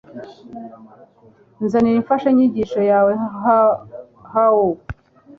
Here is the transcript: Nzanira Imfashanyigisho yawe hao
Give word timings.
Nzanira 1.63 1.97
Imfashanyigisho 2.01 2.79
yawe 2.91 3.11
hao 4.33 4.65